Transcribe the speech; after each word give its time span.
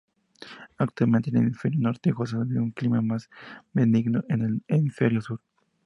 Actualmente 0.79 1.29
el 1.29 1.35
hemisferio 1.35 1.79
Norte 1.79 2.09
goza 2.11 2.43
de 2.43 2.59
un 2.59 2.71
clima 2.71 3.03
más 3.03 3.29
benigno 3.71 4.23
que 4.23 4.33
el 4.33 4.63
hemisferio 4.67 5.21
Sur. 5.21 5.41